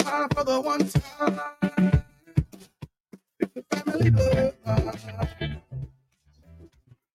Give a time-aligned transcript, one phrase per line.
[0.00, 2.04] Time for the one time.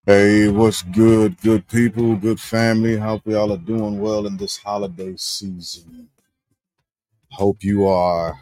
[0.06, 2.96] Hey, what's good, good people, good family?
[2.96, 6.08] Hope we all are doing well in this holiday season.
[7.32, 8.40] Hope you are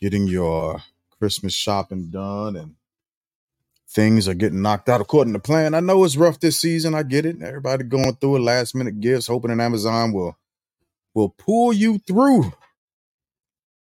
[0.00, 0.82] getting your
[1.18, 2.74] Christmas shopping done and
[3.88, 5.74] things are getting knocked out according to plan.
[5.74, 6.94] I know it's rough this season.
[6.94, 7.42] I get it.
[7.42, 8.40] Everybody going through it.
[8.40, 10.36] Last minute gifts, hoping that Amazon will
[11.14, 12.52] will pull you through.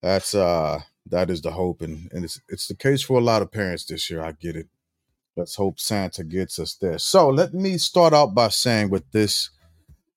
[0.01, 3.41] That's uh that is the hope, and, and it's it's the case for a lot
[3.41, 4.21] of parents this year.
[4.21, 4.67] I get it.
[5.35, 6.97] Let's hope Santa gets us there.
[6.97, 9.49] So let me start out by saying what this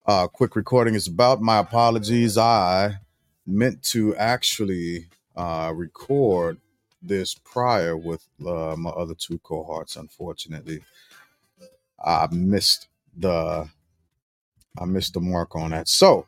[0.06, 1.40] uh quick recording is about.
[1.40, 2.36] My apologies.
[2.38, 2.96] I
[3.46, 6.58] meant to actually uh record
[7.02, 9.96] this prior with uh, my other two cohorts.
[9.96, 10.82] Unfortunately,
[12.04, 13.68] I missed the
[14.78, 15.88] I missed the mark on that.
[15.88, 16.26] So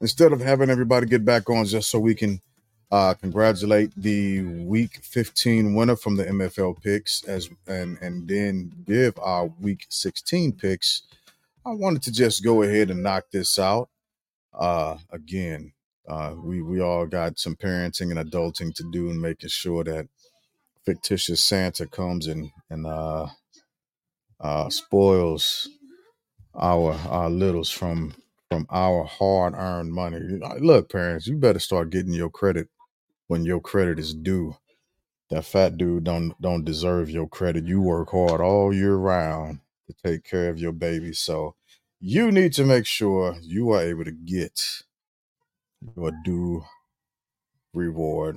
[0.00, 2.40] instead of having everybody get back on just so we can
[2.90, 9.18] uh, congratulate the week 15 winner from the NFL picks as and and then give
[9.18, 11.02] our week 16 picks,
[11.64, 13.88] I wanted to just go ahead and knock this out.
[14.54, 15.72] Uh, again,
[16.08, 20.08] uh, we we all got some parenting and adulting to do and making sure that
[20.84, 23.26] fictitious Santa comes and and uh,
[24.40, 25.68] uh, spoils
[26.54, 28.14] our our littles from
[28.50, 30.20] from our hard earned money.
[30.60, 32.68] Look, parents, you better start getting your credit
[33.26, 34.56] when your credit is due.
[35.30, 37.66] That fat dude don't don't deserve your credit.
[37.66, 41.56] You work hard all year round to take care of your baby, so
[42.00, 44.60] you need to make sure you are able to get
[45.96, 46.64] your due
[47.74, 48.36] reward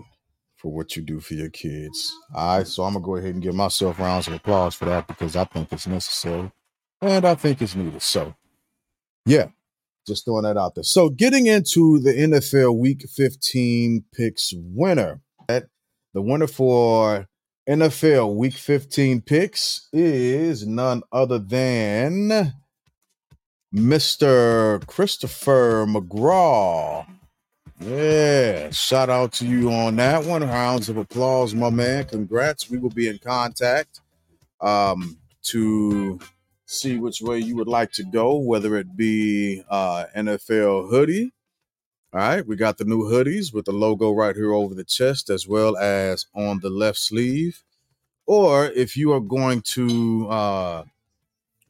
[0.58, 2.12] for what you do for your kids.
[2.34, 5.08] All right, so I'm gonna go ahead and give myself rounds of applause for that
[5.08, 6.52] because I think it's necessary
[7.02, 8.02] and I think it's needed.
[8.02, 8.36] So,
[9.26, 9.50] yeah,
[10.10, 10.84] just throwing that out there.
[10.84, 17.28] So, getting into the NFL Week 15 picks winner, the winner for
[17.70, 22.54] NFL Week 15 picks is none other than
[23.74, 24.86] Mr.
[24.88, 27.06] Christopher McGraw.
[27.80, 30.42] Yeah, shout out to you on that one.
[30.42, 32.06] Rounds of applause, my man.
[32.06, 32.70] Congrats.
[32.70, 34.02] We will be in contact
[34.60, 36.20] um, to
[36.70, 41.34] see which way you would like to go, whether it be uh, NFL hoodie.
[42.14, 45.30] All right, we got the new hoodies with the logo right here over the chest
[45.30, 47.64] as well as on the left sleeve.
[48.26, 50.84] Or if you are going to uh,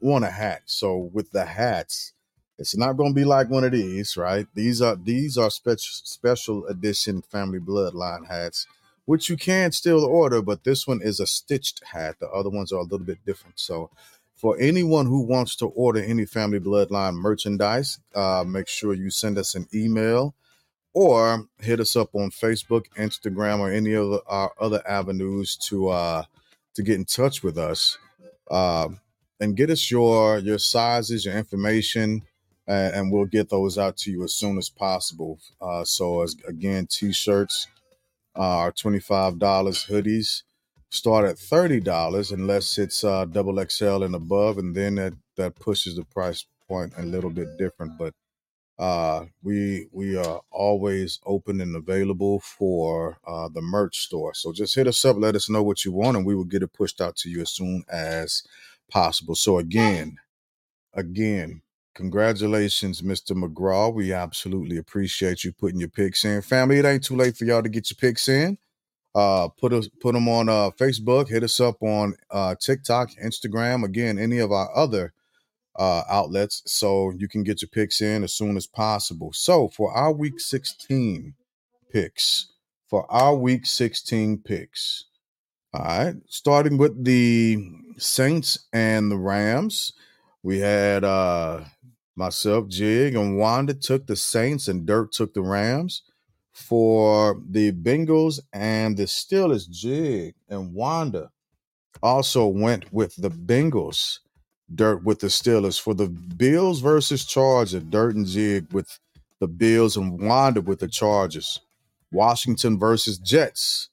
[0.02, 2.14] want a hat, so with the hats,
[2.58, 4.48] it's not going to be like one of these, right?
[4.54, 8.68] These are these are special special edition family bloodline hats,
[9.06, 12.18] which you can still order, but this one is a stitched hat.
[12.20, 13.60] The other ones are a little bit different.
[13.60, 13.90] So,
[14.39, 19.38] for anyone who wants to order any family bloodline merchandise, uh, make sure you send
[19.38, 20.33] us an email
[20.94, 26.23] or hit us up on Facebook, Instagram, or any of our other avenues to uh,
[26.73, 27.97] to get in touch with us
[28.50, 28.88] uh,
[29.41, 32.23] and get us your your sizes, your information
[32.69, 35.39] and, and we'll get those out to you as soon as possible.
[35.59, 37.67] Uh, so, as again, t-shirts
[38.38, 39.85] uh, are twenty five dollars.
[39.88, 40.44] Hoodies
[40.89, 45.55] start at thirty dollars unless it's uh, double XL and above, and then that that
[45.55, 47.97] pushes the price point a little bit different.
[47.97, 48.13] But
[48.79, 54.33] uh, we we are always open and available for uh, the merch store.
[54.33, 56.63] So just hit us up, let us know what you want, and we will get
[56.63, 58.44] it pushed out to you as soon as
[58.91, 59.35] possible.
[59.35, 60.17] So again,
[60.94, 61.61] again,
[61.95, 63.33] Congratulations, Mr.
[63.33, 63.94] McGraw.
[63.94, 66.41] We absolutely appreciate you putting your picks in.
[66.41, 68.57] Family, it ain't too late for y'all to get your picks in.
[69.16, 71.30] Uh, put us put them on uh, Facebook.
[71.30, 73.84] Hit us up on uh, TikTok, Instagram.
[73.84, 75.14] Again, any of our other
[75.78, 79.31] uh, outlets, so you can get your picks in as soon as possible.
[79.34, 81.34] So for our Week 16
[81.92, 82.52] picks,
[82.88, 85.06] for our Week 16 picks,
[85.74, 87.58] all right, starting with the
[87.98, 89.94] Saints and the Rams,
[90.44, 91.62] we had uh
[92.19, 96.03] Myself, Jig, and Wanda took the Saints, and Dirt took the Rams.
[96.54, 101.31] For the Bengals and the Steelers, Jig and Wanda
[102.01, 104.19] also went with the Bengals.
[104.74, 105.80] Dirt with the Steelers.
[105.80, 109.00] For the Bills versus Chargers, Dirt and Jig with
[109.40, 111.60] the Bills and Wanda with the Chargers.
[112.12, 113.90] Washington versus Jets.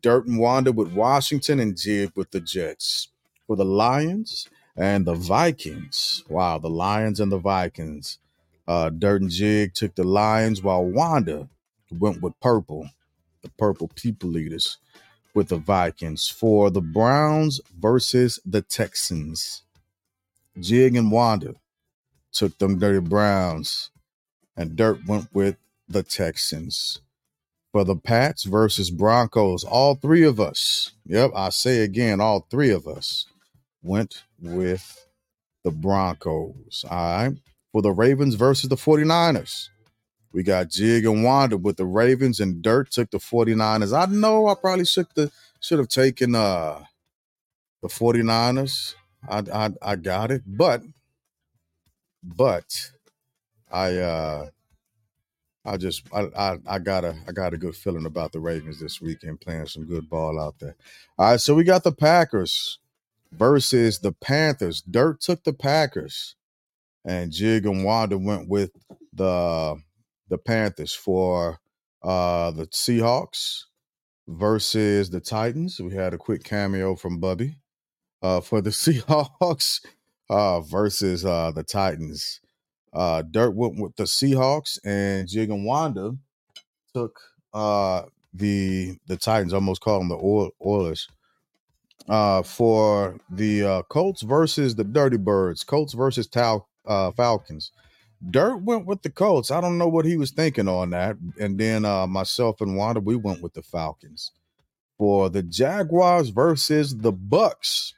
[0.00, 3.08] Dirt and Wanda with Washington and Jig with the Jets.
[3.46, 6.24] For the Lions, and the Vikings.
[6.28, 8.18] Wow, the Lions and the Vikings.
[8.66, 11.48] Uh, Dirt and Jig took the Lions while Wanda
[12.00, 12.88] went with purple,
[13.42, 14.78] the purple people eaters
[15.34, 16.28] with the Vikings.
[16.28, 19.62] For the Browns versus the Texans,
[20.58, 21.54] Jig and Wanda
[22.32, 23.90] took them Dirty Browns,
[24.56, 25.56] and Dirt went with
[25.88, 27.00] the Texans.
[27.72, 32.70] For the Pats versus Broncos, all three of us, yep, I say again, all three
[32.70, 33.26] of us
[33.82, 35.06] went with
[35.64, 36.84] the Broncos.
[36.88, 37.36] All right.
[37.72, 39.70] For the Ravens versus the 49ers,
[40.34, 43.96] we got Jig and Wanda with the Ravens, and Dirt took the 49ers.
[43.96, 46.82] I know I probably should, the, should have taken uh,
[47.80, 48.96] the 49ers.
[49.28, 50.82] I, I I got it, but
[52.22, 52.90] but
[53.70, 54.46] I uh
[55.64, 58.80] I just I, I I got a I got a good feeling about the Ravens
[58.80, 60.76] this weekend playing some good ball out there.
[61.18, 62.78] All right, so we got the Packers
[63.32, 64.82] versus the Panthers.
[64.82, 66.36] Dirt took the Packers,
[67.04, 68.72] and Jig and Wanda went with
[69.14, 69.76] the
[70.28, 71.60] the Panthers for
[72.02, 73.64] uh the Seahawks
[74.28, 75.80] versus the Titans.
[75.80, 77.58] We had a quick cameo from Bubby
[78.22, 79.84] uh for the Seahawks
[80.30, 82.40] uh versus uh the Titans.
[82.94, 86.12] Uh, Dirt went with the Seahawks, and Jig and Wanda
[86.94, 87.18] took
[87.52, 89.52] uh, the the Titans.
[89.52, 91.08] Almost called them the Oilers.
[92.08, 95.64] Uh, for the uh, Colts versus the Dirty Birds.
[95.64, 97.72] Colts versus Tal- uh, Falcons.
[98.30, 99.50] Dirt went with the Colts.
[99.50, 101.16] I don't know what he was thinking on that.
[101.40, 104.32] And then uh, myself and Wanda, we went with the Falcons.
[104.98, 107.94] For the Jaguars versus the Bucks.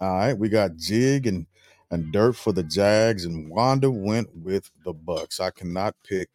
[0.00, 1.46] All right, we got Jig and
[1.90, 5.40] and Dirt for the Jags, and Wanda went with the Bucks.
[5.40, 6.28] I cannot pick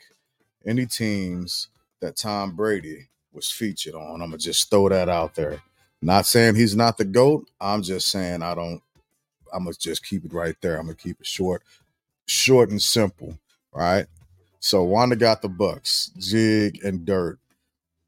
[0.65, 1.69] any teams
[2.01, 4.21] that Tom Brady was featured on.
[4.21, 5.61] I'm gonna just throw that out there.
[6.01, 7.49] Not saying he's not the GOAT.
[7.59, 8.81] I'm just saying I don't
[9.53, 10.77] I'm gonna just keep it right there.
[10.77, 11.63] I'm gonna keep it short,
[12.25, 13.37] short and simple.
[13.73, 14.05] Right.
[14.59, 17.39] So Wanda got the Bucks, Jig and Dirt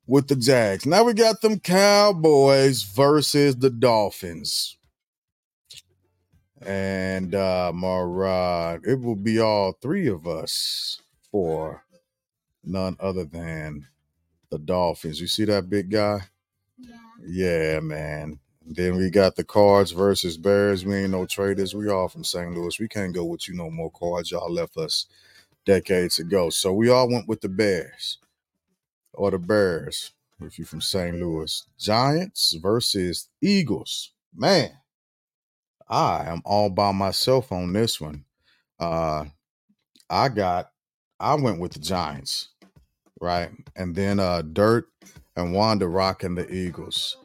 [0.08, 0.86] with the Jags.
[0.86, 4.78] Now we got them Cowboys versus the Dolphins.
[6.66, 11.84] And uh Marad, it will be all three of us for
[12.64, 13.86] none other than
[14.50, 15.22] the Dolphins.
[15.22, 16.22] You see that big guy?
[16.78, 18.40] Yeah, Yeah, man.
[18.68, 20.86] Then we got the Cards versus Bears.
[20.86, 21.74] We ain't no traitors.
[21.74, 22.54] We all from St.
[22.54, 22.80] Louis.
[22.80, 24.32] We can't go with you no more cards.
[24.32, 25.08] Y'all left us
[25.66, 26.50] decades ago.
[26.50, 28.20] So we all went with the Bears
[29.14, 30.12] or the Bears
[30.42, 31.16] if you're from St.
[31.18, 31.66] Louis.
[31.80, 34.12] Giants versus Eagles.
[34.36, 34.72] Man,
[35.90, 38.26] I am all by myself on this one.
[38.80, 39.26] Uh
[40.10, 40.72] I got
[41.20, 42.50] I went with the Giants,
[43.22, 43.52] right?
[43.76, 44.88] And then uh Dirt
[45.36, 47.18] and Wanda rocking the Eagles.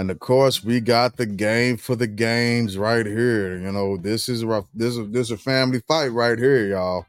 [0.00, 3.58] And of course, we got the game for the games right here.
[3.58, 4.66] You know, this is rough.
[4.72, 7.04] This is this is a family fight right here, y'all.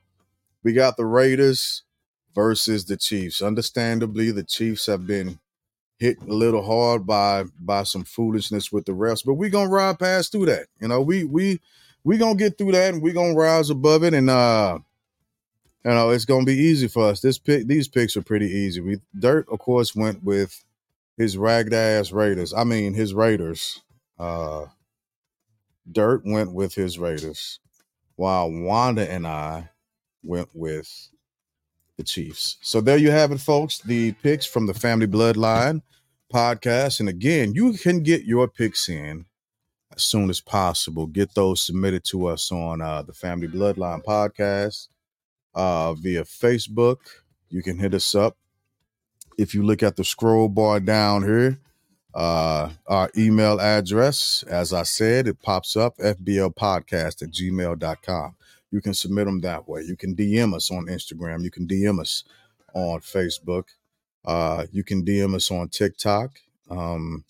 [0.63, 1.83] We got the Raiders
[2.35, 3.41] versus the Chiefs.
[3.41, 5.39] Understandably, the Chiefs have been
[5.99, 9.97] hit a little hard by by some foolishness with the refs, but we're gonna ride
[9.97, 10.65] past through that.
[10.81, 11.61] You know, we we
[12.03, 14.79] we gonna get through that and we gonna rise above it and uh
[15.85, 17.21] you know it's gonna be easy for us.
[17.21, 18.81] This pick these picks are pretty easy.
[18.81, 20.61] We Dirt, of course, went with
[21.17, 22.53] his ragged ass Raiders.
[22.53, 23.81] I mean his Raiders.
[24.19, 24.65] Uh
[25.91, 27.59] Dirt went with his Raiders,
[28.15, 29.69] while Wanda and I
[30.23, 31.09] went with
[31.97, 32.57] the Chiefs.
[32.61, 33.79] So there you have it, folks.
[33.79, 35.81] The picks from the Family Bloodline
[36.31, 36.99] podcast.
[36.99, 39.25] And again, you can get your picks in
[39.95, 41.07] as soon as possible.
[41.07, 44.87] Get those submitted to us on uh, the Family Bloodline podcast
[45.53, 46.97] uh, via Facebook.
[47.49, 48.37] You can hit us up.
[49.41, 51.57] If you look at the scroll bar down here,
[52.13, 58.35] uh, our email address, as I said, it pops up fblpodcast at gmail.com.
[58.69, 59.81] You can submit them that way.
[59.81, 61.43] You can DM us on Instagram.
[61.43, 62.23] You can DM us
[62.75, 63.63] on Facebook.
[64.23, 66.37] Uh, you can DM us on TikTok.
[66.69, 67.25] Um,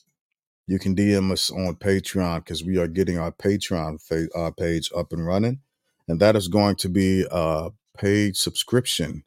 [0.68, 4.92] you can DM us on Patreon because we are getting our Patreon fa- uh, page
[4.94, 5.62] up and running.
[6.10, 9.24] And that is going to be a paid subscription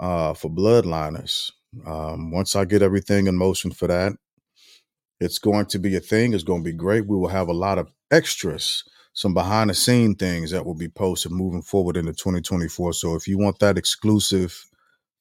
[0.00, 1.52] uh, for Bloodliners.
[1.86, 4.12] Um, once I get everything in motion for that,
[5.20, 6.34] it's going to be a thing.
[6.34, 7.06] It's going to be great.
[7.06, 10.88] We will have a lot of extras, some behind the scene things that will be
[10.88, 12.92] posted moving forward into 2024.
[12.94, 14.64] So if you want that exclusive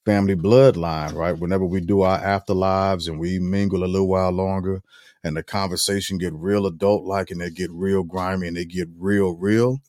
[0.05, 1.37] family bloodline, right?
[1.37, 4.81] Whenever we do our afterlives and we mingle a little while longer
[5.23, 8.87] and the conversation get real adult like and they get real grimy and they get
[8.97, 9.79] real real,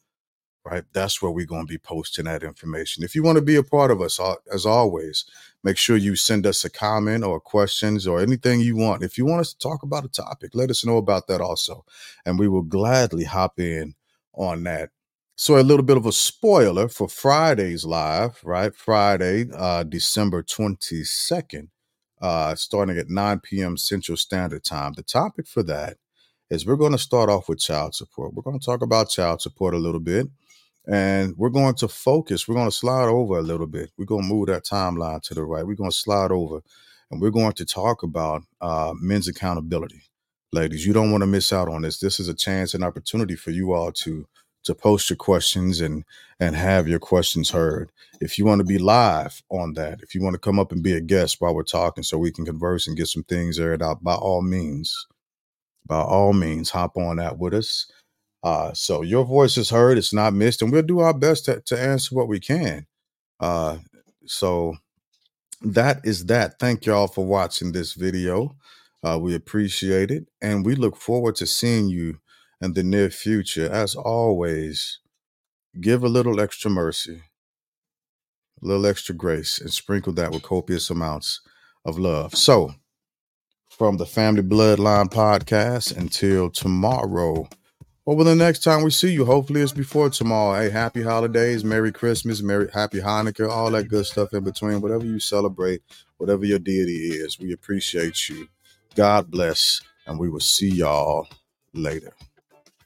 [0.64, 0.84] right?
[0.92, 3.04] That's where we're going to be posting that information.
[3.04, 4.20] If you want to be a part of us,
[4.52, 5.24] as always,
[5.62, 9.02] make sure you send us a comment or questions or anything you want.
[9.02, 11.84] If you want us to talk about a topic, let us know about that also.
[12.24, 13.94] And we will gladly hop in
[14.34, 14.90] on that.
[15.34, 18.74] So, a little bit of a spoiler for Friday's live, right?
[18.74, 21.68] Friday, uh, December 22nd,
[22.20, 23.76] uh, starting at 9 p.m.
[23.76, 24.92] Central Standard Time.
[24.92, 25.96] The topic for that
[26.52, 28.34] is we're going to start off with child support.
[28.34, 30.28] We're going to talk about child support a little bit.
[30.88, 32.48] And we're going to focus.
[32.48, 33.90] We're going to slide over a little bit.
[33.96, 35.66] We're going to move that timeline to the right.
[35.66, 36.60] We're going to slide over
[37.12, 40.02] and we're going to talk about uh, men's accountability.
[40.52, 42.00] Ladies, you don't want to miss out on this.
[42.00, 44.26] This is a chance and opportunity for you all to
[44.64, 46.04] to post your questions and
[46.40, 47.90] and have your questions heard.
[48.20, 50.82] If you want to be live on that, if you want to come up and
[50.82, 53.82] be a guest while we're talking so we can converse and get some things aired
[53.82, 55.06] out, by all means,
[55.86, 57.90] by all means, hop on that with us.
[58.42, 61.60] Uh, so your voice is heard, it's not missed, and we'll do our best to,
[61.60, 62.86] to answer what we can.
[63.38, 63.78] Uh,
[64.26, 64.74] so
[65.62, 66.58] that is that.
[66.58, 68.56] Thank y'all for watching this video.
[69.04, 72.18] Uh, we appreciate it, and we look forward to seeing you
[72.60, 73.70] in the near future.
[73.70, 75.00] As always,
[75.80, 77.22] give a little extra mercy,
[78.62, 81.40] a little extra grace, and sprinkle that with copious amounts
[81.84, 82.34] of love.
[82.36, 82.74] So,
[83.70, 87.48] from the Family Bloodline Podcast, until tomorrow.
[88.04, 90.60] Over the next time we see you, hopefully it's before tomorrow.
[90.60, 94.80] Hey, happy holidays, Merry Christmas, Merry Happy Hanukkah, all that good stuff in between.
[94.80, 95.82] Whatever you celebrate,
[96.16, 98.48] whatever your deity is, we appreciate you.
[98.96, 101.28] God bless, and we will see y'all
[101.74, 102.12] later.